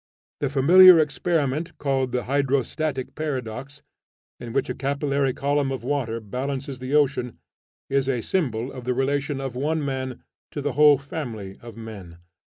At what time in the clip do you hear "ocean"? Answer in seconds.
6.95-7.37